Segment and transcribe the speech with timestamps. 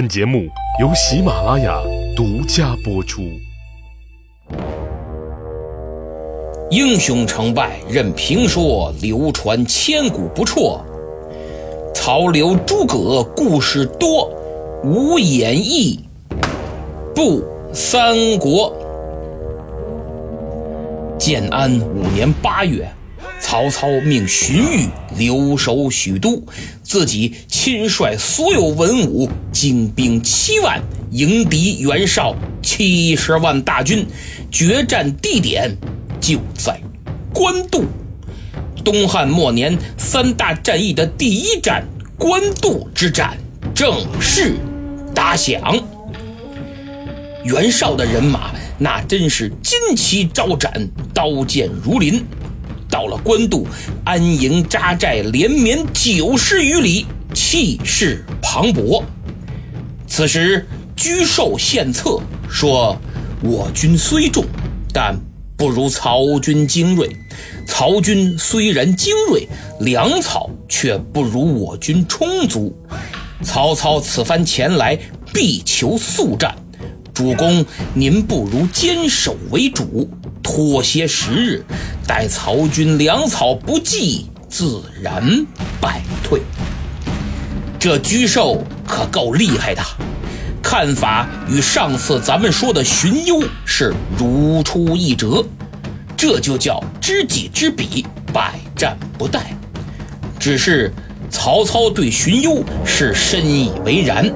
[0.00, 0.48] 本节目
[0.80, 1.78] 由喜马拉雅
[2.16, 3.20] 独家播出。
[6.70, 10.82] 英雄成败任评说，流传千古不辍。
[11.94, 14.32] 曹刘诸葛故事多，
[14.82, 16.00] 无演义
[17.14, 17.44] 不
[17.74, 18.74] 三国。
[21.18, 22.90] 建安五年八月。
[23.40, 26.44] 曹操命荀彧留守许都，
[26.82, 30.80] 自己亲率所有文武精兵七万
[31.10, 34.06] 迎敌袁绍七十万大军，
[34.50, 35.76] 决战地点
[36.20, 36.78] 就在
[37.32, 37.84] 官渡。
[38.84, 41.84] 东汉末年三大战役的第一战——
[42.16, 43.36] 官渡之战
[43.74, 44.54] 正式
[45.14, 45.60] 打响。
[47.44, 52.24] 袁绍的人马那真是旌旗招展，刀剑如林。
[52.90, 53.66] 到了官渡，
[54.04, 59.02] 安营扎寨，连绵九十余里，气势磅礴。
[60.06, 62.18] 此时，沮授献策
[62.50, 62.96] 说
[63.42, 64.44] ：“我军虽众，
[64.92, 65.16] 但
[65.56, 67.08] 不如曹军精锐。
[67.64, 72.76] 曹军虽然精锐，粮草却不如我军充足。
[73.42, 74.98] 曹操此番前来，
[75.32, 76.54] 必求速战。
[77.14, 80.10] 主公，您不如坚守为主。”
[80.50, 81.64] 拖些时日，
[82.08, 85.46] 待曹军粮草不济，自然
[85.80, 86.40] 败退。
[87.78, 89.82] 这沮授可够厉害的，
[90.60, 95.44] 看法与上次咱们说的荀攸是如出一辙。
[96.16, 99.38] 这就叫知己知彼，百战不殆。
[100.40, 100.92] 只是
[101.30, 104.28] 曹操对荀攸是深以为然，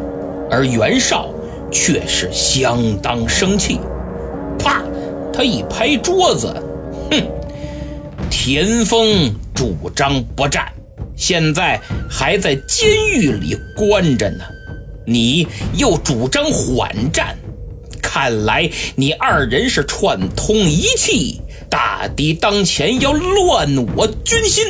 [0.48, 1.28] 而袁绍
[1.72, 3.80] 却是相当生气。
[5.36, 6.46] 他一拍桌子，
[7.10, 7.20] 哼！
[8.30, 10.72] 田丰主张不战，
[11.16, 14.44] 现在还在监狱里关着呢。
[15.04, 17.36] 你又主张缓战，
[18.00, 24.64] 看来你二人是串通一气，大敌当前要乱我军心。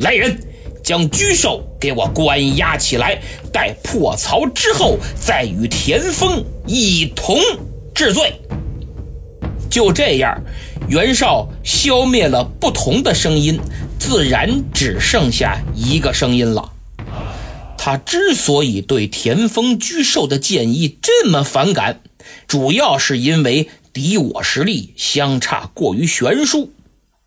[0.00, 0.40] 来人，
[0.82, 3.20] 将沮授给我关押起来，
[3.52, 7.38] 待破曹之后，再与田丰一同
[7.94, 8.34] 治罪。
[9.70, 10.40] 就这样，
[10.88, 13.60] 袁绍消灭了不同的声音，
[13.98, 16.72] 自然只剩下一个声音了。
[17.76, 22.00] 他之所以对田丰、沮授的建议这么反感，
[22.46, 26.72] 主要是因为敌我实力相差过于悬殊。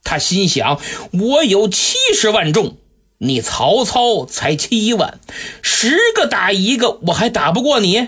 [0.03, 0.79] 他心想：
[1.11, 2.75] 我有七十万众，
[3.19, 5.19] 你曹操才七万，
[5.61, 8.07] 十个打一个，我还打不过你？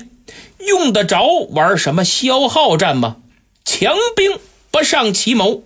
[0.67, 3.17] 用得着玩什么消耗战吗？
[3.65, 4.39] 强兵
[4.71, 5.63] 不上奇谋，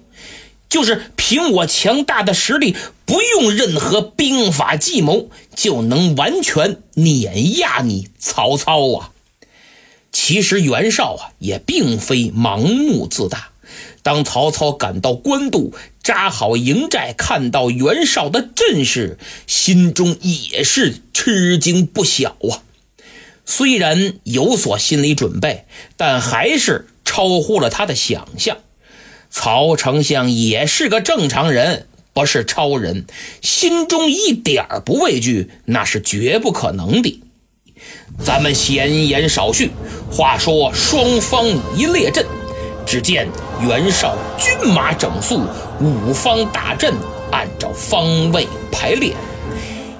[0.69, 2.75] 就是凭我强大的实力，
[3.05, 9.11] 不用任何兵法计谋，就能完全碾压你曹操啊！
[10.11, 13.49] 其实袁绍啊，也并非盲目自大。
[14.03, 22.63] 当曹操赶到官渡，扎好营寨，看到袁绍的阵势，心中也是吃惊不小啊。
[23.45, 25.65] 虽然有所心理准备，
[25.95, 26.87] 但还是。
[27.07, 28.57] 超乎了他的想象，
[29.29, 33.05] 曹丞相也是个正常人，不是超人，
[33.41, 37.23] 心中一点儿不畏惧，那是绝不可能的。
[38.21, 39.71] 咱们闲言少叙，
[40.11, 41.47] 话说双方
[41.77, 42.25] 一列阵，
[42.85, 43.29] 只见
[43.61, 45.43] 袁绍军马整肃，
[45.79, 46.93] 五方大阵
[47.31, 49.13] 按照方位排列。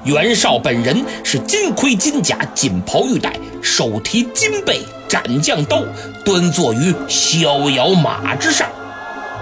[0.03, 4.81] 袁绍本人是金盔金甲，锦袍玉带，手提金背。
[5.07, 5.84] 斩将刀
[6.25, 8.69] 端坐于逍遥马之上，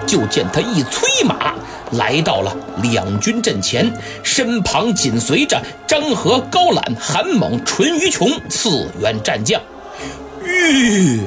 [0.05, 1.53] 就见他一催马
[1.91, 3.91] 来到了两军阵前，
[4.23, 9.61] 身旁紧随着张合、高览、韩猛、淳于琼四员战将。
[10.43, 11.21] 吁！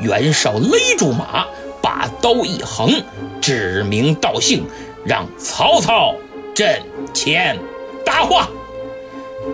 [0.00, 1.46] 袁绍勒住马，
[1.80, 3.02] 把刀一横，
[3.40, 4.64] 指名道姓，
[5.04, 6.14] 让曹操
[6.54, 6.80] 阵
[7.14, 7.58] 前
[8.04, 8.48] 答话。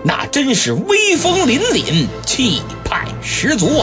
[0.05, 3.83] 那真是威风凛凛，气派十足！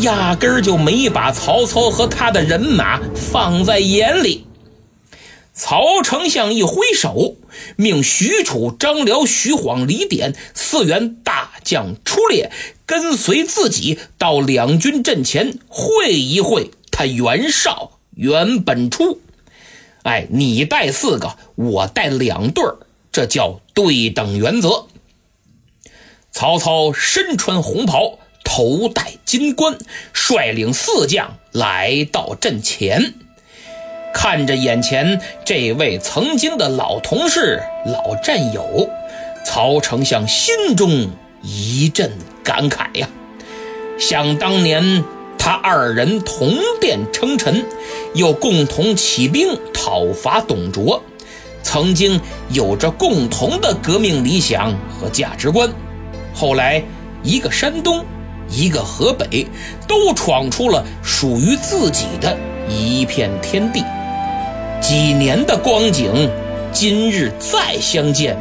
[0.00, 4.44] 压根儿就没把曹操和他的人马放在眼里。
[5.54, 7.36] 曹丞相一挥手，
[7.76, 12.52] 命许褚、张辽、徐晃、李典四员大将出列，
[12.84, 19.20] 跟随自己到两军阵前会一会他袁绍、袁本初。
[20.02, 22.76] 哎，你带四个，我带两对儿，
[23.10, 24.86] 这叫对等原则。
[26.38, 29.78] 曹操身穿红袍，头戴金冠，
[30.12, 33.14] 率领四将来到阵前，
[34.12, 38.86] 看着眼前这位曾经的老同事、老战友，
[39.46, 41.08] 曹丞相心中
[41.40, 42.12] 一阵
[42.44, 43.08] 感慨呀。
[43.98, 45.02] 想当年，
[45.38, 47.64] 他二人同殿称臣，
[48.12, 51.02] 又共同起兵讨伐董卓，
[51.62, 55.72] 曾经有着共同的革命理想和价值观。
[56.38, 56.82] 后来，
[57.22, 58.04] 一个山东，
[58.50, 59.46] 一个河北，
[59.88, 62.36] 都闯出了属于自己的
[62.68, 63.82] 一片天地。
[64.78, 66.30] 几年的光景，
[66.74, 68.36] 今日再相见，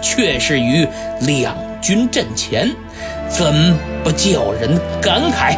[0.00, 0.86] 却是于
[1.22, 2.72] 两军阵前。
[3.28, 5.56] 怎不叫人感慨？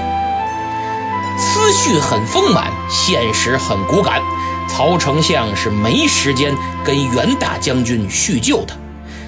[1.39, 4.23] 思绪很丰满，现实很骨感。
[4.71, 8.75] 曹丞相是没时间跟袁大将军叙旧的。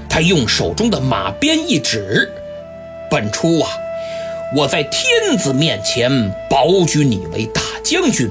[0.08, 2.32] 他用手中的马鞭一指
[3.11, 3.70] ：“本初啊，
[4.55, 8.31] 我在天子面前保举你为大将军，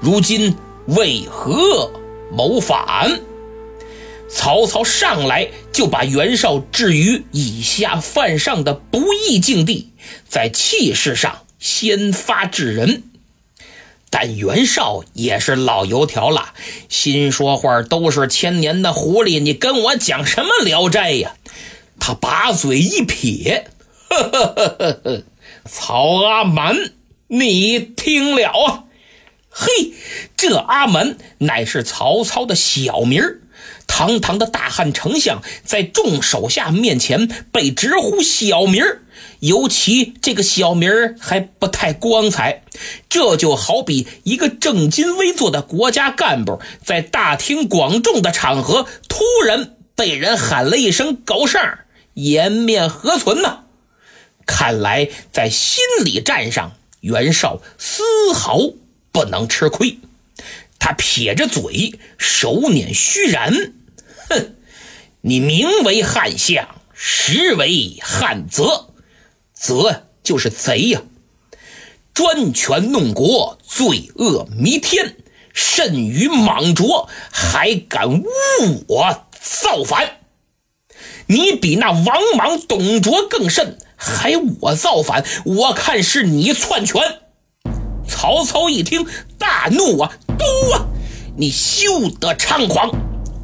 [0.00, 0.56] 如今
[0.86, 1.90] 为何
[2.32, 3.20] 谋反？”
[4.32, 9.90] 曹操上来就把袁绍置于以下犯上的不义境地，
[10.28, 13.02] 在气势上先发制人。
[14.08, 16.52] 但袁绍也是老油条了，
[16.88, 21.34] 心说话都是千年的狐狸，你跟我讲什么聊斋呀？
[21.98, 23.66] 他把嘴一撇，
[24.10, 25.22] 呵呵呵呵呵
[25.64, 26.92] 曹阿瞒，
[27.28, 28.84] 你听了啊？
[29.48, 29.94] 嘿，
[30.36, 33.40] 这阿瞒乃是曹操的小名儿。
[33.86, 39.02] 堂堂的大汉丞相，在众手下面前被直呼小名儿，
[39.40, 42.62] 尤其这个小名儿还不太光彩。
[43.08, 51.60] 这就好比一个正襟危坐的国家干部，在大庭广众的场合突然被人喊了一声“狗剩”，
[52.14, 53.64] 颜面何存呢？
[54.50, 58.02] 看来在心理战上，袁绍丝
[58.34, 58.58] 毫
[59.12, 60.00] 不能吃亏。
[60.80, 63.72] 他撇着嘴，手捻虚髯。
[64.28, 64.56] 哼，
[65.20, 68.64] 你名为汉相，实为汉贼，
[69.54, 69.74] 贼
[70.24, 71.02] 就是贼呀！
[72.12, 75.16] 专权弄国，罪恶弥天，
[75.54, 78.24] 甚于莽卓，还敢污
[78.88, 80.16] 我造反？
[81.26, 82.04] 你比那王
[82.36, 85.22] 莽、董卓更甚，还我造反？
[85.44, 87.02] 我看是你篡权！
[88.08, 89.06] 曹操一听，
[89.38, 90.10] 大怒啊！
[90.38, 90.86] 都啊！
[91.36, 92.90] 你休得猖狂！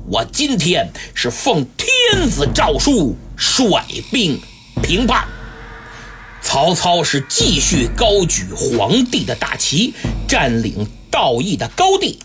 [0.08, 4.40] 我今天是奉天子诏书率兵
[4.82, 5.28] 平叛。
[6.40, 9.94] 曹操是继续高举皇帝的大旗，
[10.26, 12.18] 占领道义的高地。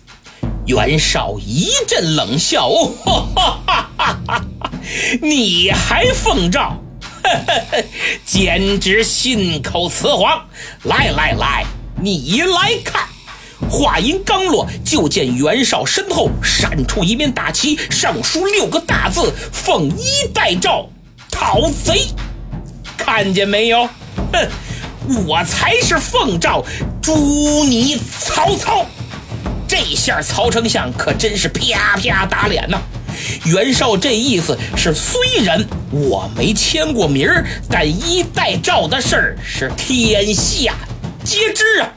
[0.67, 2.69] 袁绍一阵冷笑
[3.03, 4.71] ：“哈哈哈哈哈！
[5.21, 6.77] 你还奉诏？
[8.25, 10.45] 简直信口雌黄！
[10.83, 11.65] 来来来，
[12.01, 13.07] 你来看。”
[13.69, 20.89] 话音刚落，就见袁绍身后闪出一面大旗，上书六个大字：“奉一代诏，
[21.29, 22.07] 讨贼。”
[22.97, 23.87] 看见没有？
[24.33, 26.63] 哼，我才是奉诏
[27.01, 28.85] 诛你曹操！
[29.67, 32.81] 这下曹丞相可真是啪啪打脸呐！
[33.45, 37.27] 袁绍这意思是，虽然我没签过名
[37.69, 40.75] 但一代诏的事儿是天下
[41.23, 41.93] 皆知啊！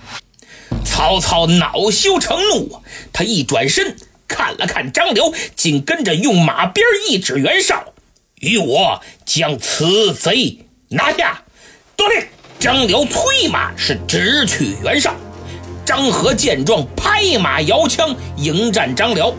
[0.84, 2.80] 曹操恼羞成怒，
[3.12, 3.96] 他一转身
[4.28, 7.92] 看了看张辽，紧跟着用马鞭一指袁绍
[8.40, 10.58] ：“与我将此贼
[10.88, 11.42] 拿下！”
[11.96, 12.26] 遵令。
[12.60, 15.14] 张辽催马是直取袁绍。
[15.84, 19.34] 张合见状，拍马摇枪迎战张辽。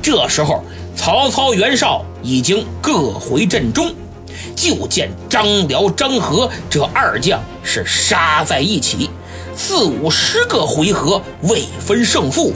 [0.00, 0.64] 这时候，
[0.96, 3.92] 曹操、袁绍已经各回阵中，
[4.56, 9.10] 就见张辽、张合这二将是杀在一起。
[9.56, 12.52] 四五十个回合未分胜负，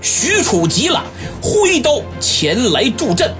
[0.00, 1.02] 许褚急了，
[1.42, 3.34] 挥刀前来助阵。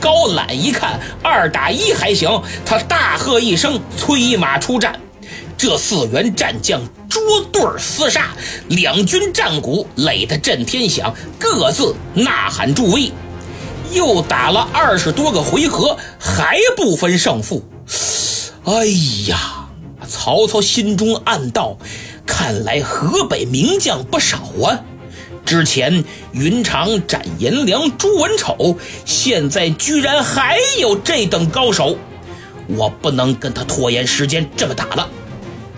[0.00, 4.98] 高览一看，二打一还行，他大喝一声，催马出战。
[5.56, 8.34] 这四员战将捉对厮杀，
[8.68, 13.10] 两军战鼓擂得震天响，各自呐喊助威。
[13.96, 17.64] 又打了二十多个回合，还不分胜负。
[18.64, 18.84] 哎
[19.26, 19.68] 呀，
[20.06, 21.78] 曹操心中暗道。
[22.26, 24.84] 看来河北名将不少啊！
[25.46, 31.96] 之前云长斩颜良、诛文丑，现在居然还有这等高手，
[32.66, 35.08] 我不能跟他拖延时间这么打了。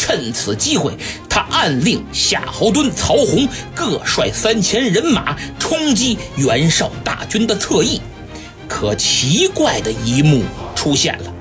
[0.09, 0.97] 趁此机会，
[1.29, 8.01] 他暗令夏侯惇、曹洪各率三千人马冲击袁绍大军的侧翼。
[8.67, 11.35] 可奇怪的一幕出现了。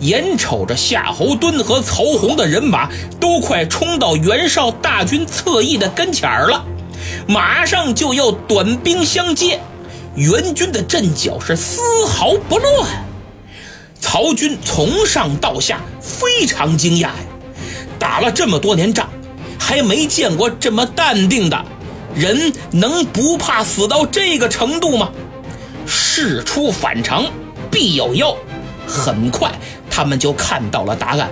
[0.00, 2.88] 眼瞅着夏侯惇和曹洪的人马
[3.20, 6.64] 都快冲到袁绍大军侧翼的跟前儿了，
[7.28, 9.60] 马上就要短兵相接，
[10.14, 13.04] 袁军的阵脚是丝毫不乱。
[14.00, 17.14] 曹军从上到下非常惊讶呀，
[18.00, 19.08] 打了这么多年仗，
[19.58, 21.64] 还没见过这么淡定的
[22.14, 25.10] 人，能不怕死到这个程度吗？
[25.86, 27.26] 事出反常
[27.70, 28.34] 必有妖，
[28.86, 29.52] 很快
[29.90, 31.30] 他们就看到了答案。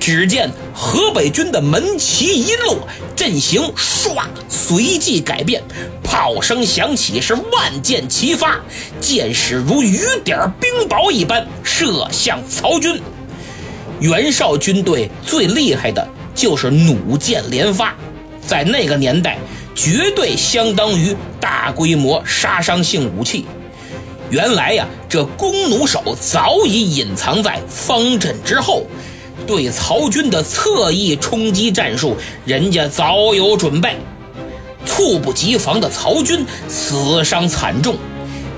[0.00, 2.78] 只见河北军的门旗一落，
[3.14, 5.62] 阵型唰随即改变，
[6.02, 8.58] 炮声响起，是万箭齐发，
[9.00, 12.98] 箭矢如雨点冰雹一般射向曹军。
[14.00, 17.94] 袁绍军队最厉害的就是弩箭连发，
[18.46, 19.38] 在那个年代，
[19.74, 23.46] 绝对相当于大规模杀伤性武器。
[24.28, 28.86] 原来呀，这弓弩手早已隐藏在方阵之后。
[29.46, 33.94] 对曹军的侧翼冲击战术，人家早有准备。
[34.84, 37.96] 猝不及防的曹军死伤惨重，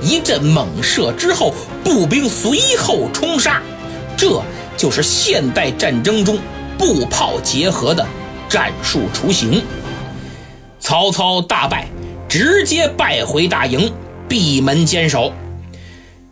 [0.00, 1.52] 一阵猛射之后，
[1.84, 3.60] 步兵随后冲杀，
[4.16, 4.40] 这
[4.78, 6.38] 就是现代战争中
[6.78, 8.06] 步炮结合的
[8.48, 9.62] 战术雏形。
[10.80, 11.88] 曹操大败，
[12.28, 13.92] 直接败回大营，
[14.28, 15.34] 闭门坚守。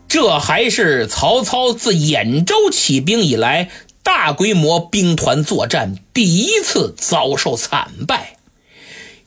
[0.07, 3.69] 这还是曹操自兖州起兵以来。
[4.03, 8.37] 大规模兵团作战第一次遭受惨败，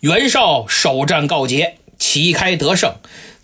[0.00, 2.95] 袁绍首战告捷，旗开得胜，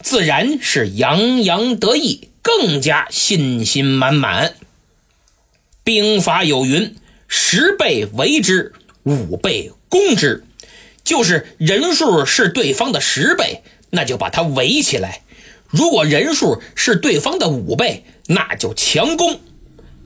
[0.01, 4.55] 自然是洋洋得意，更加信心满满。
[5.87, 6.97] 兵法有云
[7.29, 8.73] ：“十倍围之，
[9.05, 10.43] 五倍攻之。”
[11.05, 15.21] 就是人数是对方的十倍，那就把他围起来；
[15.69, 19.39] 如果人数是对方的五倍，那就强攻。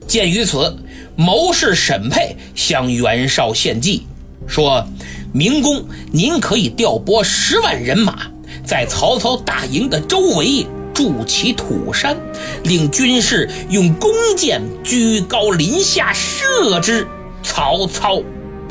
[0.06, 0.76] 鉴于此，
[1.16, 4.06] 谋士沈佩向袁绍献计，
[4.46, 4.86] 说
[5.32, 8.30] ：“明公，您可以调拨十万人马，
[8.66, 12.16] 在曹操大营的周围筑起土山，
[12.64, 17.06] 令军士用弓箭居高临下射之。
[17.42, 18.20] 曹操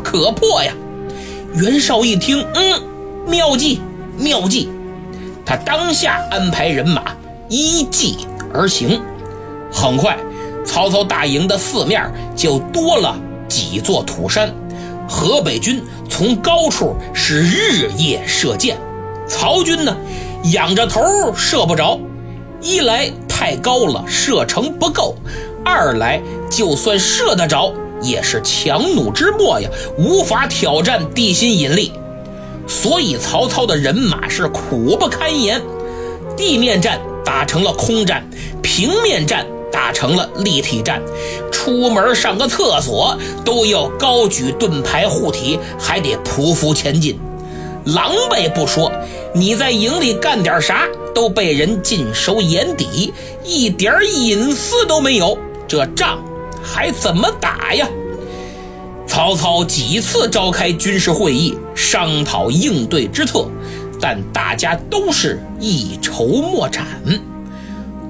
[0.03, 0.73] 可破呀！”
[1.55, 2.81] 袁绍一听，嗯，
[3.27, 3.81] 妙计，
[4.17, 4.69] 妙计。
[5.45, 7.03] 他当下安排人马
[7.49, 9.01] 依计而行，
[9.71, 10.17] 很快。
[10.63, 14.53] 曹操大营的四面就多了几座土山，
[15.07, 18.77] 河北军从高处是日夜射箭，
[19.27, 19.97] 曹军呢
[20.51, 21.01] 仰着头
[21.35, 21.99] 射不着，
[22.61, 25.15] 一来太高了射程不够，
[25.63, 31.91] 二来就算射得着也是强弩之末呀，无法挑战地心引力，
[32.67, 35.61] 所以曹操的人马是苦不堪言，
[36.35, 38.27] 地面战打成了空战，
[38.61, 39.45] 平面战。
[39.71, 40.99] 打成了立体战，
[41.51, 47.17] 出门上个厕所都要高举盾牌护体，还得匍匐前进，
[47.85, 48.91] 狼狈不说，
[49.31, 50.87] 你在营里干点啥
[51.19, 56.23] 都被人尽收眼底，一点隐私都没有，这仗
[56.63, 57.85] 还怎么打呀？
[59.05, 63.45] 曹操几次召开军事会议，商讨应对之策，
[63.99, 66.87] 但大家都是一筹莫展，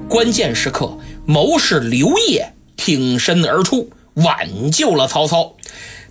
[0.08, 0.96] 关键时刻。
[1.26, 5.52] 谋士刘烨挺身而出，挽救了曹操。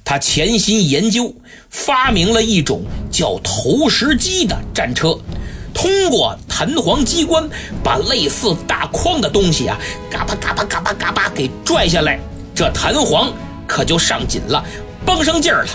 [0.04, 1.34] 他潜心研究，
[1.70, 5.18] 发明了一种叫投石机的战车，
[5.80, 7.50] 通过弹簧机关
[7.82, 9.78] 把类似大筐的东西啊，
[10.12, 12.20] 嘎巴嘎巴嘎巴嘎巴给拽下来，
[12.54, 13.32] 这弹簧
[13.66, 14.62] 可就上紧了，
[15.06, 15.70] 绷上劲儿了，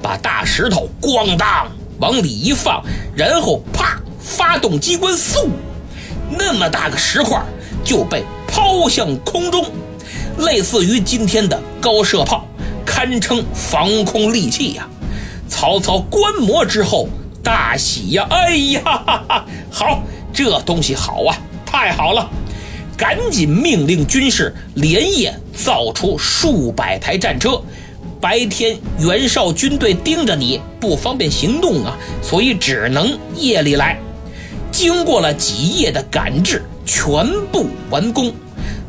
[0.00, 1.66] 把大石头咣当
[1.98, 2.80] 往里一放，
[3.16, 5.48] 然后啪发动机关，嗖，
[6.38, 7.42] 那么大个石块
[7.84, 8.24] 就被。
[8.50, 9.62] 抛向空中，
[10.38, 12.46] 类似于今天的高射炮，
[12.84, 14.88] 堪称防空利器呀！
[15.48, 17.08] 曹操观摩之后
[17.48, 18.26] 大喜呀！
[18.28, 20.02] 哎呀，哈哈，好，
[20.34, 22.28] 这东西好啊，太好了！
[22.94, 27.58] 赶紧命令军士连夜造出数百台战车。
[28.20, 33.98] 白天袁绍军队盯着你不方便行动啊，所以只能夜里来。
[34.70, 35.32] 经过了。
[35.32, 38.30] 几夜的赶制，全部完工。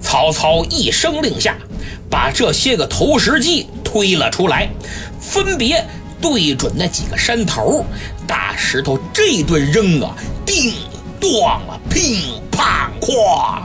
[0.01, 1.55] 曹操一声令下，
[2.09, 4.29] 把这些个投石机推了。
[4.29, 4.67] 出来，
[5.17, 5.81] 分别
[6.21, 7.85] 对准那几个山头，
[8.29, 10.71] 大石头这一顿扔啊，叮
[11.19, 13.63] 咣啊，乒乓哐，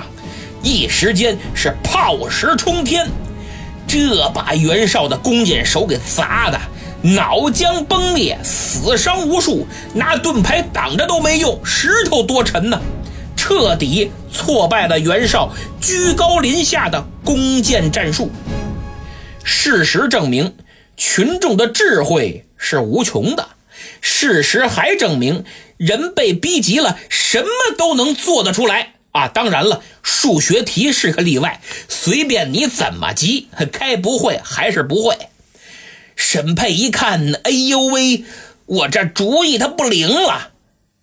[0.63, 3.07] 一时间是炮石冲天，
[3.87, 6.59] 这把袁绍的弓箭手给砸的
[7.03, 12.81] 脑浆崩裂，死伤无数，拿盾牌挡着都没用，石头多沉呢。
[13.37, 18.31] 彻底挫败了袁绍居高临下的弓箭战术。
[19.43, 20.55] 事实证明，
[20.97, 23.47] 群众的智慧是无穷的。
[24.01, 25.45] 事实还证明，
[25.77, 29.29] 人被逼急了，什么都能做得出来啊！
[29.29, 35.17] 当然了，数学题是个例外，随便你怎么急， 该不会还是不会。
[36.17, 38.25] 沈佩一看，哎呦喂，
[38.67, 40.51] 我这主意他不灵了。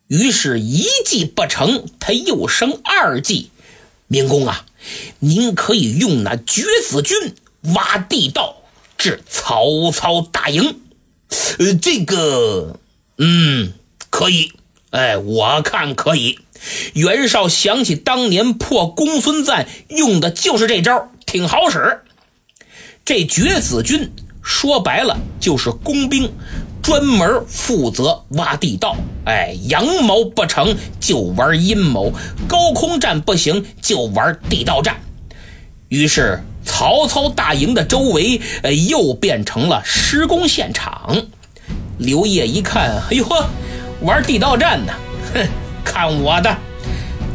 [0.08, 3.52] 于是，一计不成，他又生二计。
[4.08, 4.66] 明公啊，
[5.20, 7.34] 您可以用那绝子军
[7.74, 8.58] 挖地道，
[8.98, 10.82] 至曹操大营。
[11.60, 12.80] 呃，这个，
[13.18, 13.74] 嗯，
[14.10, 14.52] 可以。
[14.92, 16.40] 哎，我看可以。
[16.94, 22.02] 袁绍想起当年破公孙瓒用的就是这招，挺好使。
[23.04, 24.12] 这绝子军
[24.44, 26.32] 说白了就是工兵，
[26.84, 28.96] 专门负责挖地道。
[29.26, 32.12] 哎，阳谋不成就玩阴谋，
[32.48, 35.02] 高空战不行就玩地道战。
[35.88, 41.16] 于是曹操大营的周围，呃，又变成了施工现场。
[41.98, 43.46] 刘烨一看，哎呦呵，
[44.00, 44.94] 玩地道战呢，
[45.34, 45.46] 哼，
[45.84, 46.58] 看我的！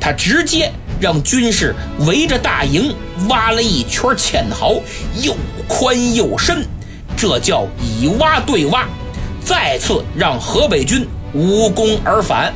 [0.00, 1.74] 他直接让军士
[2.06, 2.94] 围着大营
[3.28, 4.80] 挖了一圈堑壕，
[5.20, 5.36] 又
[5.68, 6.66] 宽又深，
[7.14, 8.88] 这叫以挖对挖。
[9.44, 12.54] 再次让河北军无功而返。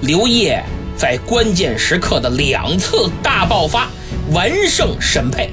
[0.00, 0.64] 刘烨
[0.96, 3.90] 在关键时刻的两次大爆发，
[4.32, 5.50] 完胜沈沛，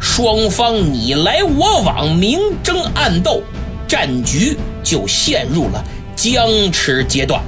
[0.00, 3.42] 双方你来我往，明争暗斗，
[3.86, 5.84] 战局就陷入了
[6.16, 7.42] 僵持阶段。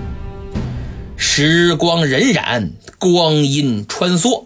[1.16, 4.44] 时光荏苒，光阴穿梭，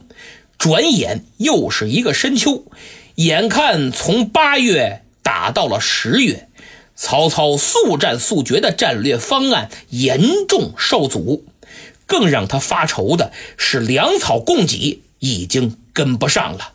[0.57, 2.65] 转眼又是一个深秋。
[3.17, 6.49] 眼看从八月打到了十月，
[6.95, 11.45] 曹操速战速决的战略方案严重受阻。
[12.07, 16.73] 更让他发愁的是，粮草供给已经跟不上了，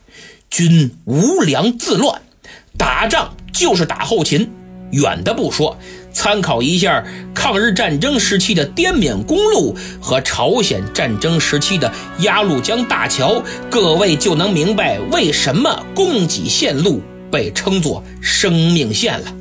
[0.50, 2.22] 军无粮自乱，
[2.78, 4.50] 打仗就是打后勤。
[4.92, 5.78] 远的不说。
[6.14, 7.06] 参考一下
[7.36, 19.36] 抗日战争时期的滇缅公路和朝鲜战争时期的鸭绿江大桥，各位就能明白为什么供给线路被称作生命线了。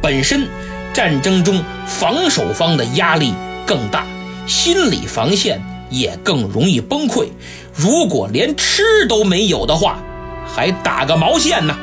[0.00, 0.46] 本身
[0.94, 3.34] 战争中防守方的压力
[3.66, 4.06] 更大，
[4.46, 7.28] 心理防线也更容易崩溃。
[7.74, 9.98] 如果连吃都没有的话，
[10.46, 11.76] 还打个毛线呢？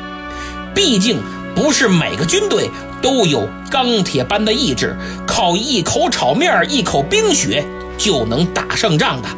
[0.74, 1.18] 毕竟
[1.54, 2.68] 不是每个军队。
[3.00, 7.64] 都有钢铁般的意志，靠一口炒面、一口冰雪
[7.96, 9.28] 就能打胜仗的。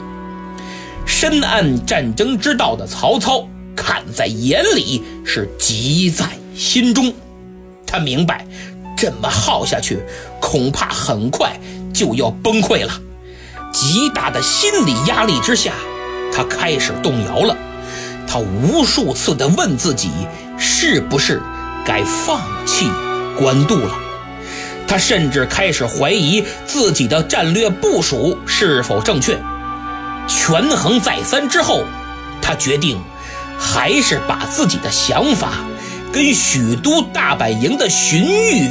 [1.04, 6.24] 深谙战争之道的曹操，看在眼里，是急在
[6.56, 7.12] 心中。
[7.87, 8.46] 他明白，
[8.96, 9.98] 这么耗下去，
[10.40, 11.52] 恐怕很快
[11.92, 12.92] 就要崩溃了。
[13.72, 15.72] 极大的心理压力之下，
[16.33, 17.56] 他开始动摇了。
[18.26, 20.11] 他无数次地问自己，
[20.56, 21.42] 是不是
[21.85, 22.88] 该放弃？
[23.37, 23.94] 官渡了，
[24.87, 29.40] 他甚至开始怀疑自己的战略部署是否正确。
[30.28, 31.85] 权衡再三之后，
[32.42, 33.00] 他决定
[33.59, 35.54] 还是把自己的想法
[36.12, 38.68] 跟许都大本营的荀彧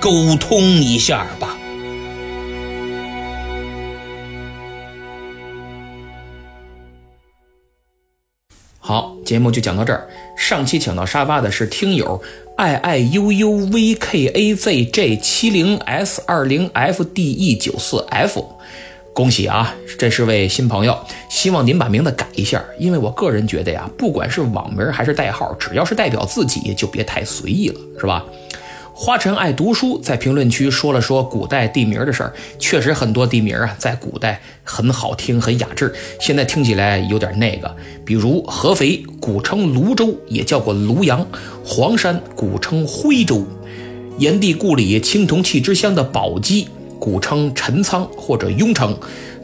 [0.00, 1.47] 沟通一下吧。
[9.28, 10.08] 节目就讲到这儿。
[10.38, 12.18] 上期请到沙发的是听友。
[12.56, 18.02] i i u u v k a z j 七零 s 二零 f d e 九四
[18.08, 18.42] f，
[19.12, 19.76] 恭喜啊！
[19.98, 28.24] 这是位新朋友，希望您把名字改一下，因为我个人觉得呀，不管是网名还是代号，只要是代表自己，就别太随意了，是吧？
[29.00, 37.76] 花晨爱读书在评论区说了说古代地名的事儿，确实很多地名啊，在古代很好听，很雅致，现在听起来有点那个。
[38.04, 41.24] 比如合肥古称泸州，也叫过庐阳；
[41.64, 43.44] 黄山古称徽州；
[44.18, 46.66] 炎帝故里青铜器之乡的宝鸡，
[46.98, 48.92] 古称陈仓或者雍城；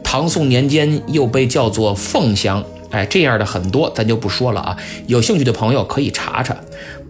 [0.03, 2.61] 唐宋年间又被叫做凤翔。
[2.91, 4.77] 哎，这样的很多，咱就不说了啊。
[5.07, 6.55] 有兴趣的朋友可以查查。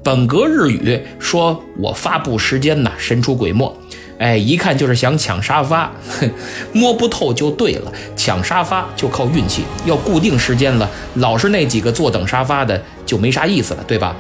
[0.06, 3.76] 本格日语说：“我发布时间呢，神出鬼没。”
[4.20, 6.30] 哎，一看就是想抢沙发，哼，
[6.74, 7.92] 摸不透就对了。
[8.16, 14.16] 抢沙发就靠运气，要固定时间了，老是那几个坐等沙发的就没啥意思了，对吧？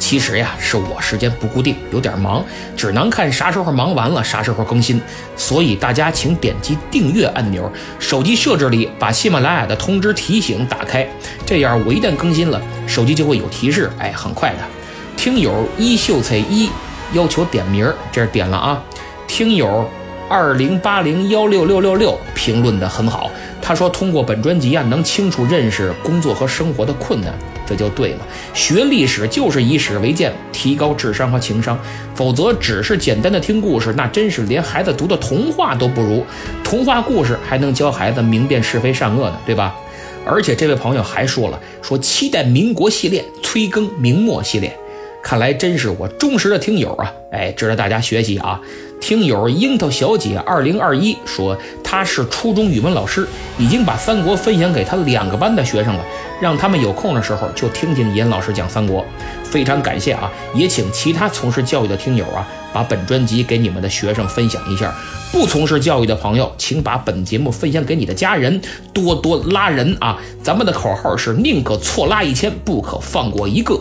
[0.00, 2.44] 其实呀，是我时间不固定，有点忙，
[2.76, 5.00] 只能看啥时候忙完了，啥时候更新。
[5.36, 11.08] 所以大家请点击订阅按钮，手机设置里把喜马拉雅的通知提醒打开，
[11.46, 13.88] 这样我一旦更新了，手机就会有提示。
[14.00, 14.79] 哎，很快的。
[15.22, 16.70] 听友一秀才一
[17.12, 18.82] 要求点名儿，这是点了啊。
[19.28, 19.86] 听友
[20.30, 23.30] 二零八零幺六六六六评论的很好，
[23.60, 27.34] 他说通过本专辑啊，能清楚认识工作和生活的困难，
[27.66, 28.26] 这就对了。
[28.54, 31.78] 学历史就是以史为鉴，提高智商和情商，
[32.14, 36.24] 否则只是简单的听故事，那真是连孩子读的童话都不如。
[36.64, 39.76] 童话故事还能教孩子明辨是非善恶呢，对吧？
[40.24, 44.74] 而且这位朋友还说了，说期待民国系列催更明末系列。
[45.22, 47.12] 看来真是我忠实的听友啊！
[47.30, 48.60] 哎，值得大家学习啊！
[49.00, 53.26] 听友樱桃小姐二零二一说，她是初中语文老师，
[53.58, 56.04] 已经把三国分享给她两个班的学生了，
[56.40, 59.04] 让他们有空的时候就听听严老师讲三国。
[59.44, 60.30] 非常感谢啊！
[60.54, 64.94] 也请其他从事教育的听友啊，把本专辑给你们的学生分享一下。
[65.32, 68.60] 不从事教育的朋友，请把本节目分享给你的家人，
[68.92, 70.18] 多多拉人啊！
[70.42, 73.78] 咱们的口号是宁可错拉一千，不可放过一个。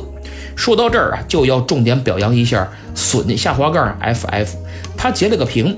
[0.60, 4.46] 说到这儿啊，就要重点表扬一下笋下滑杠 ff，
[4.98, 5.74] 他截了个屏，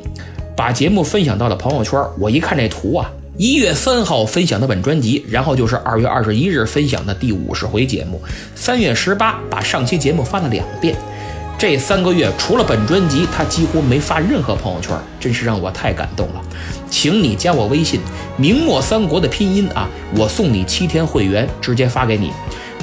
[0.58, 2.04] 把节目分享到了朋友圈。
[2.18, 8.20] 我一看这图啊，一月三号分享的本专辑，然后就是二月二十一日分享的第五十回节目，
[8.56, 10.96] 三月十八把上期节目发了两遍。
[11.60, 16.42] 这三个月除了本专辑，他几乎没发任何朋友圈，真是让我太感动了。
[16.90, 18.00] 请你加我微信，
[18.36, 22.32] 明末三国的拼音啊，我送你七天会员，直接发给你。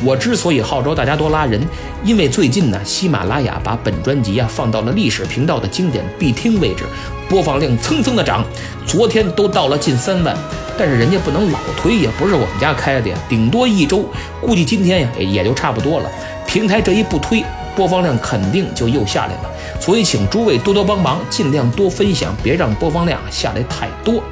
[0.05, 1.61] 我之所以号召大家多拉人，
[2.05, 6.85] 因为最近呢，喜马拉雅把本专辑啊放到了历史频道的经典必听位置，
[7.29, 8.45] 播放量蹭蹭的涨，
[8.87, 10.37] 昨天都到了近三万。
[10.79, 14.05] 但是人家不能老推呀，不是我们家开的呀，顶多一周，
[14.41, 16.11] 估计今天呀也就差不多了。
[16.47, 19.51] 平台这一不推，播放量肯定就又下来了。
[19.81, 24.23] 所以请诸位多多帮忙，尽量多分享，别让播放量下来太多。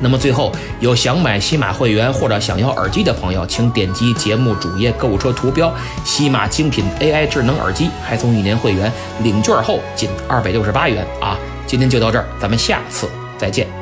[0.00, 5.72] 那么最后有想买西马会员或者想要耳机的朋友，请点击节目主页购物车图标
[6.04, 11.36] “西马精品 AI 智能耳机”，还送一年会员，领券后仅二百六十八元啊！
[11.66, 13.75] 今天就到这儿，咱们下次再见。